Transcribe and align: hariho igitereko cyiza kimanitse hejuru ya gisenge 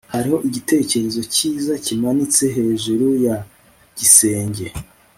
hariho 0.13 0.37
igitereko 0.47 1.19
cyiza 1.33 1.73
kimanitse 1.85 2.43
hejuru 2.55 3.05
ya 3.25 3.37
gisenge 3.97 4.65